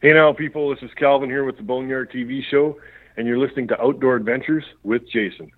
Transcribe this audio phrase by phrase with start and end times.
[0.00, 2.78] Hey now, people, this is Calvin here with the Boneyard TV show,
[3.16, 5.50] and you're listening to Outdoor Adventures with Jason.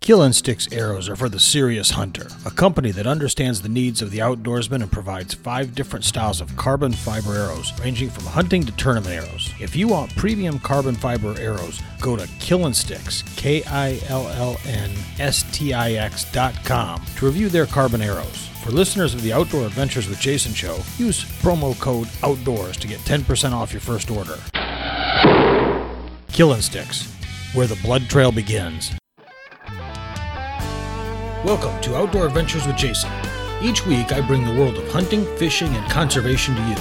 [0.00, 4.10] Kill Sticks arrows are for the serious hunter, a company that understands the needs of
[4.10, 8.76] the outdoorsman and provides five different styles of carbon fiber arrows, ranging from hunting to
[8.76, 9.50] tournament arrows.
[9.58, 14.90] If you want premium carbon fiber arrows, go to Killinsticks, K I L L N
[15.18, 18.51] S T I X dot com to review their carbon arrows.
[18.62, 23.00] For listeners of the Outdoor Adventures with Jason show, use promo code OUTDOORS to get
[23.00, 24.38] 10% off your first order.
[26.28, 27.12] Killin' Sticks,
[27.54, 28.92] where the blood trail begins.
[31.44, 33.10] Welcome to Outdoor Adventures with Jason.
[33.60, 36.76] Each week, I bring the world of hunting, fishing, and conservation to you.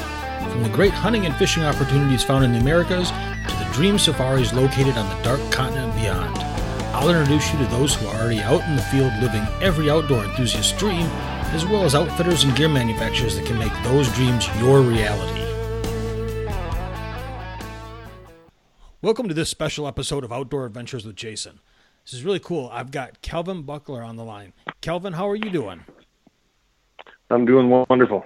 [0.51, 4.53] From the great hunting and fishing opportunities found in the Americas to the dream safaris
[4.53, 6.37] located on the dark continent beyond.
[6.93, 10.25] I'll introduce you to those who are already out in the field living every outdoor
[10.25, 11.09] enthusiast's dream
[11.51, 15.41] as well as outfitters and gear manufacturers that can make those dreams your reality.
[19.01, 21.59] Welcome to this special episode of Outdoor Adventures with Jason.
[22.05, 22.69] This is really cool.
[22.71, 24.53] I've got Kelvin Buckler on the line.
[24.79, 25.83] Kelvin, how are you doing?
[27.29, 28.23] I'm doing wonderful.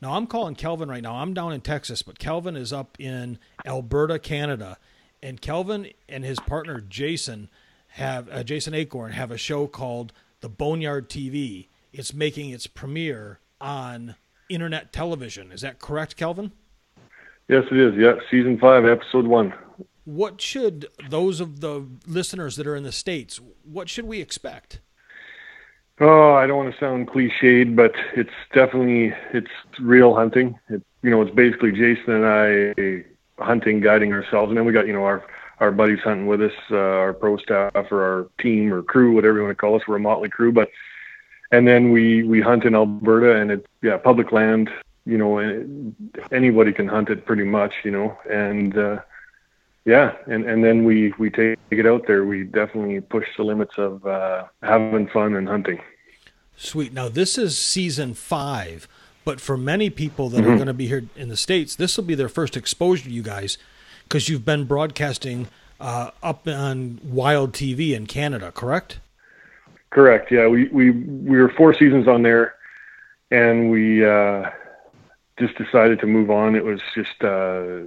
[0.00, 1.16] Now, I'm calling Kelvin right now.
[1.16, 4.78] I'm down in Texas, but Kelvin is up in Alberta, Canada.
[5.20, 7.50] And Kelvin and his partner Jason
[7.88, 13.40] have uh, Jason Acorn have a show called The Boneyard TV it's making its premiere
[13.60, 14.16] on
[14.48, 15.52] internet television.
[15.52, 16.52] Is that correct, Kelvin?
[17.48, 17.94] Yes, it is.
[17.96, 19.54] Yeah, season five, episode one.
[20.04, 23.40] What should those of the listeners that are in the states?
[23.64, 24.80] What should we expect?
[26.00, 29.50] Oh, I don't want to sound cliched, but it's definitely it's
[29.80, 30.58] real hunting.
[30.68, 33.04] It, you know, it's basically Jason and I
[33.42, 35.24] hunting, guiding ourselves, and then we got you know our
[35.60, 39.38] our buddies hunting with us, uh, our pro staff or our team or crew, whatever
[39.38, 39.82] you want to call us.
[39.88, 40.70] We're a motley crew, but
[41.50, 44.70] and then we we hunt in Alberta, and it's yeah public land.
[45.04, 45.94] You know, and
[46.32, 47.72] anybody can hunt it pretty much.
[47.84, 48.98] You know, and uh,
[49.84, 52.24] yeah, and and then we we take it out there.
[52.24, 55.80] We definitely push the limits of uh, having fun and hunting.
[56.56, 56.92] Sweet.
[56.92, 58.88] Now this is season five,
[59.24, 60.50] but for many people that mm-hmm.
[60.50, 63.10] are going to be here in the states, this will be their first exposure to
[63.10, 63.56] you guys
[64.04, 65.48] because you've been broadcasting
[65.80, 69.00] uh, up on Wild TV in Canada, correct?
[69.90, 70.30] Correct.
[70.30, 72.54] Yeah, we we we were four seasons on there,
[73.30, 74.50] and we uh,
[75.38, 76.54] just decided to move on.
[76.54, 77.80] It was just uh,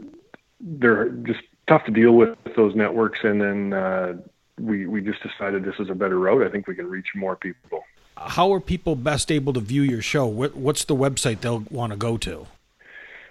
[0.59, 4.13] they're just tough to deal with those networks, and then uh,
[4.59, 6.45] we we just decided this is a better route.
[6.45, 7.83] I think we can reach more people.
[8.17, 10.27] How are people best able to view your show?
[10.27, 12.45] What, what's the website they'll want to go to?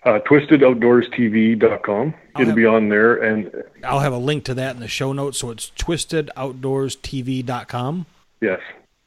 [0.04, 2.14] Uh, twistedoutdoorstv.com.
[2.34, 3.52] It'll have, be on there, and
[3.84, 5.38] I'll have a link to that in the show notes.
[5.38, 8.06] So it's twistedoutdoorstv.com.
[8.40, 8.60] Yes.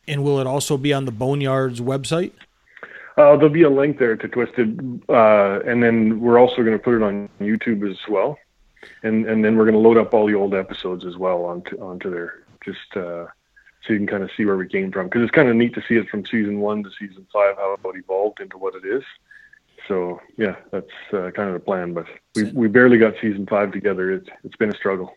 [0.07, 2.31] And will it also be on the Boneyards website?
[3.16, 6.79] Uh, there'll be a link there to Twisted, uh, and then we're also going to
[6.79, 8.39] put it on YouTube as well,
[9.03, 11.79] and and then we're going to load up all the old episodes as well onto
[11.79, 13.27] onto there, just uh,
[13.85, 15.05] so you can kind of see where we came from.
[15.05, 17.77] Because it's kind of neat to see it from season one to season five, how
[17.83, 19.03] it evolved into what it is.
[19.88, 21.93] So yeah, that's uh, kind of the plan.
[21.93, 24.11] But we we barely got season five together.
[24.11, 25.13] It's it's been a struggle.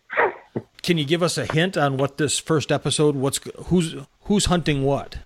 [0.87, 3.17] Can you give us a hint on what this first episode?
[3.17, 5.17] What's who's who's hunting what?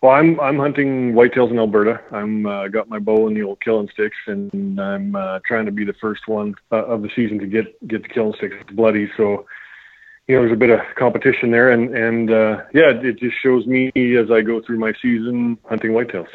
[0.00, 2.00] Well, I'm I'm hunting whitetails in Alberta.
[2.12, 5.72] I'm uh, got my bow and the old killing sticks, and I'm uh, trying to
[5.72, 9.10] be the first one uh, of the season to get get the killing sticks bloody.
[9.16, 9.44] So,
[10.28, 13.66] you know, there's a bit of competition there, and and uh, yeah, it just shows
[13.66, 16.28] me as I go through my season hunting whitetails,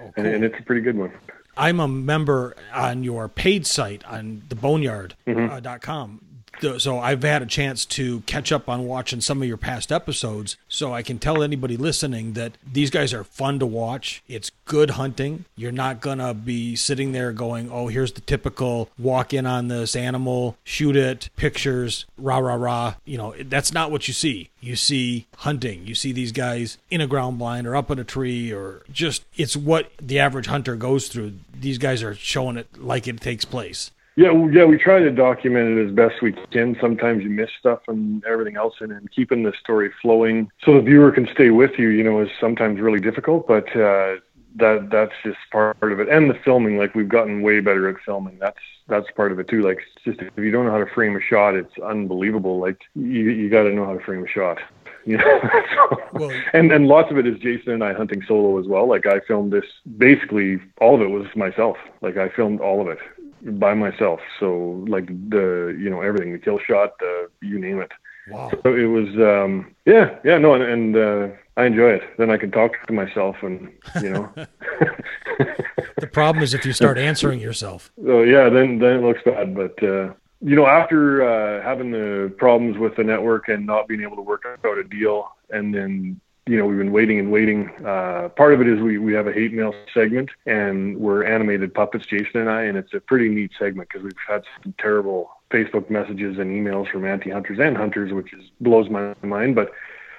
[0.00, 0.12] oh, cool.
[0.16, 1.12] and, and it's a pretty good one.
[1.58, 5.12] I'm a member on your paid site on the boneyard.com.
[5.34, 5.52] Mm-hmm.
[5.52, 6.33] Uh,
[6.78, 10.56] so I've had a chance to catch up on watching some of your past episodes.
[10.68, 14.22] So I can tell anybody listening that these guys are fun to watch.
[14.28, 15.44] It's good hunting.
[15.56, 19.68] You're not going to be sitting there going, oh, here's the typical walk in on
[19.68, 22.94] this animal, shoot it, pictures, rah, rah, rah.
[23.04, 24.50] You know, that's not what you see.
[24.60, 25.86] You see hunting.
[25.86, 29.24] You see these guys in a ground blind or up in a tree or just,
[29.36, 31.34] it's what the average hunter goes through.
[31.52, 33.90] These guys are showing it like it takes place.
[34.16, 36.76] Yeah, yeah, we try to document it as best we can.
[36.80, 40.82] Sometimes you miss stuff and everything else, and, and keeping the story flowing so the
[40.82, 43.48] viewer can stay with you, you know, is sometimes really difficult.
[43.48, 44.16] But uh,
[44.56, 46.78] that that's just part of it, and the filming.
[46.78, 48.38] Like we've gotten way better at filming.
[48.38, 49.62] That's that's part of it too.
[49.62, 52.60] Like just if you don't know how to frame a shot, it's unbelievable.
[52.60, 54.58] Like you you got to know how to frame a shot.
[55.06, 55.40] You know,
[55.74, 58.88] so, well, and and lots of it is Jason and I hunting solo as well.
[58.88, 59.66] Like I filmed this
[59.98, 61.76] basically all of it was myself.
[62.00, 62.96] Like I filmed all of it
[63.44, 64.20] by myself.
[64.40, 67.92] So like the you know everything, the kill shot, uh, you name it.
[68.28, 68.50] Wow.
[68.62, 72.02] So it was um, yeah yeah no and, and uh, I enjoy it.
[72.18, 74.32] Then I can talk to myself and you know.
[75.98, 77.92] the problem is if you start answering yourself.
[78.04, 79.54] So yeah, then then it looks bad.
[79.54, 84.02] But uh, you know, after uh, having the problems with the network and not being
[84.02, 87.70] able to work out a deal, and then you know we've been waiting and waiting.
[87.84, 91.72] Uh, part of it is we we have a hate mail segment, and we're animated
[91.72, 95.30] puppets, Jason and I, and it's a pretty neat segment because we've had some terrible
[95.50, 99.54] Facebook messages and emails from anti-hunters and hunters, which is blows my mind.
[99.54, 99.72] But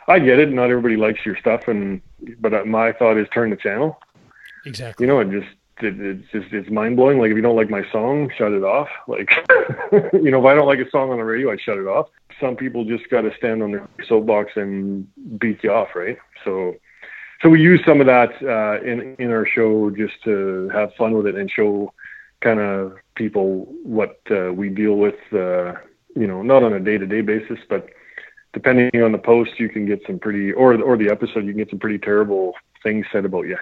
[0.08, 0.52] I get it.
[0.52, 2.02] Not everybody likes your stuff, and
[2.40, 4.00] but my thought is turn the channel.
[4.66, 5.06] Exactly.
[5.06, 7.20] You know, it just it, it's just it's mind blowing.
[7.20, 8.90] Like if you don't like my song, shut it off.
[9.08, 9.30] Like
[10.14, 12.08] you know, if I don't like a song on the radio, I shut it off.
[12.40, 15.08] Some people just got to stand on their soapbox and
[15.40, 16.18] beat you off, right?
[16.44, 16.76] So,
[17.42, 21.14] so we use some of that uh, in in our show just to have fun
[21.14, 21.94] with it and show
[22.42, 25.16] kind of people what uh, we deal with.
[25.32, 25.74] Uh,
[26.16, 27.90] you know, not on a day to day basis, but
[28.54, 31.58] depending on the post, you can get some pretty or or the episode, you can
[31.58, 32.54] get some pretty terrible
[32.84, 33.58] things said about you.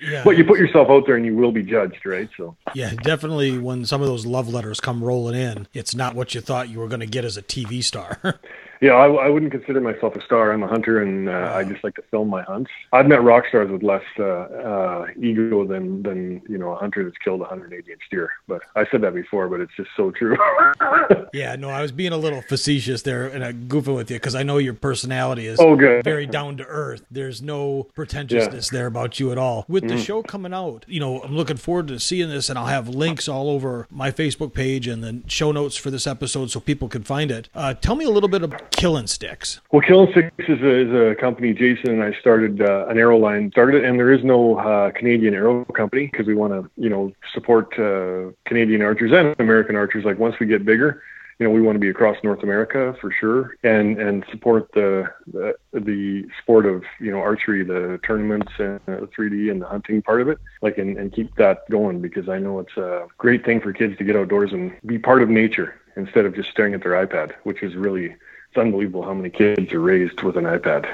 [0.00, 0.22] Yeah.
[0.24, 2.28] But you put yourself out there and you will be judged, right?
[2.36, 3.58] So yeah, definitely.
[3.58, 6.78] When some of those love letters come rolling in, it's not what you thought you
[6.78, 8.18] were going to get as a TV star.
[8.80, 10.52] Yeah, I, I wouldn't consider myself a star.
[10.52, 12.70] I'm a hunter, and uh, I just like to film my hunts.
[12.92, 17.04] I've met rock stars with less uh, uh, ego than than you know a hunter
[17.04, 18.30] that's killed a 180 inch deer.
[18.46, 20.36] But I said that before, but it's just so true.
[21.32, 24.34] yeah, no, I was being a little facetious there and uh, goofing with you because
[24.34, 26.04] I know your personality is oh, good.
[26.04, 27.04] very down to earth.
[27.10, 28.78] There's no pretentiousness yeah.
[28.78, 29.64] there about you at all.
[29.68, 29.96] With mm-hmm.
[29.96, 32.88] the show coming out, you know, I'm looking forward to seeing this, and I'll have
[32.88, 36.88] links all over my Facebook page and the show notes for this episode so people
[36.88, 37.48] can find it.
[37.54, 39.60] Uh, tell me a little bit about Killing Sticks?
[39.72, 41.52] Well, Killing Sticks is a, is a company.
[41.52, 43.50] Jason and I started uh, an arrow line.
[43.50, 47.12] Started, and there is no uh, Canadian arrow company because we want to, you know,
[47.32, 50.04] support uh, Canadian archers and American archers.
[50.04, 51.02] Like once we get bigger,
[51.38, 55.06] you know, we want to be across North America for sure, and and support the
[55.26, 60.00] the, the sport of you know archery, the tournaments and the 3D and the hunting
[60.00, 60.38] part of it.
[60.62, 63.98] Like and and keep that going because I know it's a great thing for kids
[63.98, 67.32] to get outdoors and be part of nature instead of just staring at their iPad,
[67.42, 68.14] which is really
[68.56, 70.86] it's unbelievable how many kids are raised with an iPad.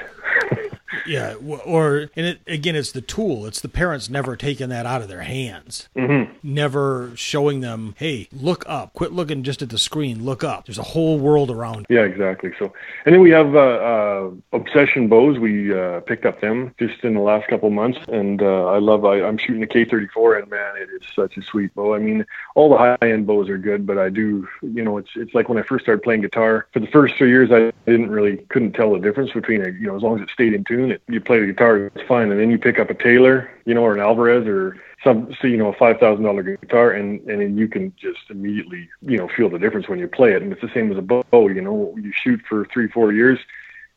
[1.06, 3.46] yeah, or and it, again, it's the tool.
[3.46, 6.32] It's the parents never taking that out of their hands, mm-hmm.
[6.42, 8.92] never showing them, "Hey, look up!
[8.94, 10.24] Quit looking just at the screen.
[10.24, 10.66] Look up.
[10.66, 12.52] There's a whole world around." Yeah, exactly.
[12.58, 12.72] So,
[13.04, 15.38] and then we have uh, uh, Obsession bows.
[15.38, 19.04] We uh, picked up them just in the last couple months, and uh, I love.
[19.04, 21.94] I, I'm shooting a K34, and man, it is such a sweet bow.
[21.94, 22.24] I mean,
[22.54, 25.48] all the high end bows are good, but I do, you know, it's it's like
[25.48, 26.66] when I first started playing guitar.
[26.72, 29.86] For the first three years, I didn't really couldn't tell the difference between a, you
[29.86, 32.31] know, as long as it stayed in tune, you play the guitar, it's fine.
[32.31, 35.46] And then you pick up a Taylor, you know, or an Alvarez or some, so,
[35.46, 39.19] you know, a five thousand dollar guitar, and and then you can just immediately, you
[39.19, 40.43] know, feel the difference when you play it.
[40.43, 41.49] And it's the same as a bow.
[41.49, 43.38] You know, you shoot for three, four years,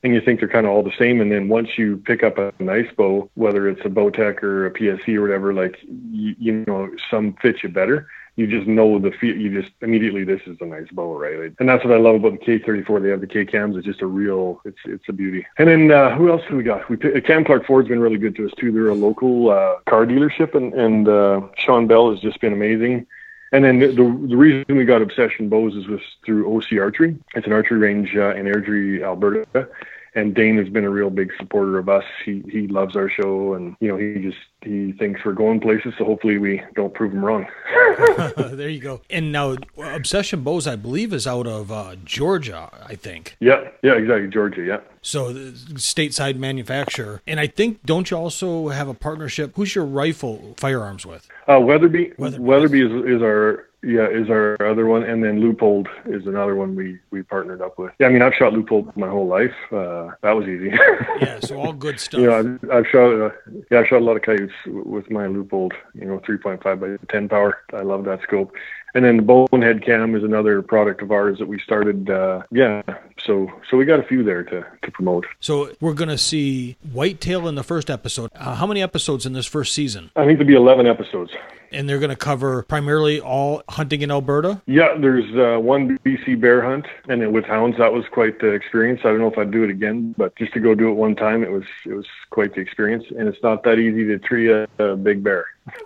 [0.04, 1.22] and you think they're kind of all the same.
[1.22, 4.72] And then once you pick up a nice bow, whether it's a Bowtech or a
[4.72, 5.78] PSE or whatever, like
[6.12, 9.36] you, you know, some fit you better you just know the feel.
[9.36, 11.54] You just immediately this is a nice bow, right?
[11.60, 13.02] And that's what I love about the K34.
[13.02, 13.78] They have the K cams.
[13.78, 14.62] It's just a real.
[14.66, 15.46] It's it's a beauty.
[15.58, 16.90] And then uh, who else do we got?
[16.90, 18.72] We Cam Clark Ford's been really good to us too.
[18.72, 23.08] They're a local uh, car dealership, and and uh, Sean Bell has just been amazing.
[23.52, 27.18] And then the, the, the reason we got Obsession Bows is was through OC Archery.
[27.36, 29.70] It's an archery range uh, in Airdrie, Alberta
[30.15, 32.03] and Dane has been a real big supporter of us.
[32.23, 35.94] He he loves our show, and you know he just he thinks we're going places.
[35.97, 37.45] So hopefully we don't prove him wrong.
[38.38, 39.01] there you go.
[39.09, 42.69] And now Obsession Bows, I believe, is out of uh, Georgia.
[42.88, 43.36] I think.
[43.39, 44.63] Yeah, yeah, exactly, Georgia.
[44.63, 44.79] Yeah.
[45.01, 49.51] So stateside manufacturer, and I think don't you also have a partnership?
[49.55, 51.27] Who's your rifle firearms with?
[51.48, 52.13] Uh, Weatherby.
[52.17, 56.56] Weatherby, Weatherby is is our yeah, is our other one, and then Leupold is another
[56.56, 57.92] one we we partnered up with.
[58.00, 59.54] Yeah, I mean I've shot Leupold my whole life.
[59.72, 60.72] Uh, that was easy.
[61.22, 62.22] yeah, so all good stuff.
[62.22, 63.30] Yeah, you know, I've, I've, shot uh,
[63.70, 65.74] yeah I've shot a lot of coyotes with my Leupold.
[65.94, 67.60] You know, 3.5 by 10 power.
[67.74, 68.54] I love that scope.
[68.96, 72.10] And then the Bonehead Cam is another product of ours that we started.
[72.10, 72.82] Uh, yeah,
[73.25, 75.25] so so we got a few there to, to promote.
[75.42, 78.30] So we're going to see Whitetail in the first episode.
[78.34, 80.12] Uh, how many episodes in this first season?
[80.15, 81.34] I think there'll be 11 episodes.
[81.75, 84.62] And they're going to cover primarily all hunting in Alberta?
[84.65, 88.51] Yeah, there's uh, one BC bear hunt, and then with hounds, that was quite the
[88.51, 89.01] experience.
[89.03, 91.15] I don't know if I'd do it again, but just to go do it one
[91.15, 93.05] time, it was it was quite the experience.
[93.10, 95.48] And it's not that easy to tree a, a big bear.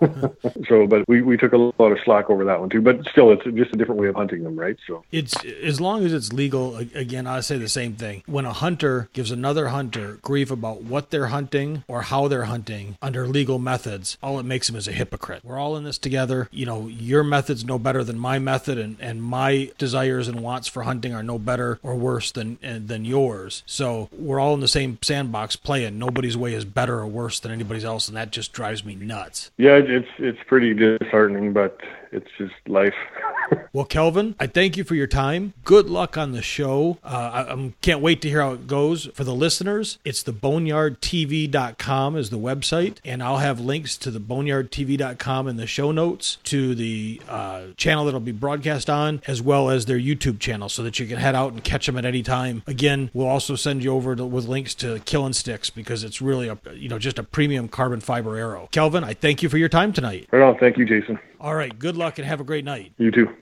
[0.68, 2.82] so, but we, we took a lot of slack over that one too.
[2.82, 4.76] But still, it's just a different way of hunting them, right?
[4.86, 6.76] So it's as long as it's legal.
[6.76, 8.22] Again, I say the same thing.
[8.26, 12.96] When a hunter gives another hunter grief about what they're hunting or how they're hunting
[13.00, 15.44] under legal methods, all it makes them is a hypocrite.
[15.44, 16.48] We're all in this together.
[16.50, 20.68] You know, your method's no better than my method, and and my desires and wants
[20.68, 23.62] for hunting are no better or worse than than yours.
[23.66, 25.98] So we're all in the same sandbox playing.
[25.98, 29.50] Nobody's way is better or worse than anybody's else, and that just drives me nuts.
[29.56, 31.80] Yeah, it's it's pretty disheartening, but
[32.12, 32.94] it's just life.
[33.72, 35.54] well, Kelvin, I thank you for your time.
[35.64, 36.98] Good luck on the show.
[37.04, 39.06] Uh, I I'm, can't wait to hear how it goes.
[39.14, 44.20] For the listeners, it's the boneyardtv.com is the website, and I'll have links to the
[44.20, 49.70] boneyardtv.com in the show notes to the uh, channel that'll be broadcast on, as well
[49.70, 52.22] as their YouTube channel, so that you can head out and catch them at any
[52.22, 52.62] time.
[52.66, 56.48] Again, we'll also send you over to, with links to Killing Sticks because it's really
[56.48, 58.68] a you know just a premium carbon fiber arrow.
[58.72, 60.28] Kelvin, I thank you for your time tonight.
[60.30, 60.58] Right on.
[60.58, 61.18] Thank you, Jason.
[61.40, 61.76] All right.
[61.78, 62.92] Good luck and have a great night.
[62.98, 63.34] You too.